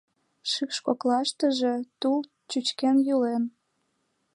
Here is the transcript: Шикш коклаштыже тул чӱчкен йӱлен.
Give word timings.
Шикш 0.51 0.77
коклаштыже 0.85 1.73
тул 1.99 2.19
чӱчкен 2.49 2.97
йӱлен. 3.07 3.43